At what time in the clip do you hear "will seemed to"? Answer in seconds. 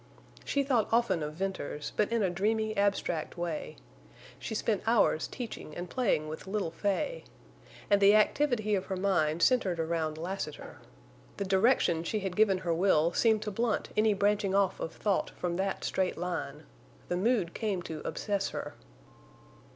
12.73-13.51